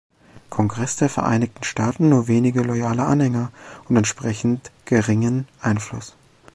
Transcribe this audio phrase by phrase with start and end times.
[0.49, 3.51] Kongress der Vereinigten Staaten nur wenige loyale Anhänger
[3.87, 6.15] und entsprechend geringen Einfluss.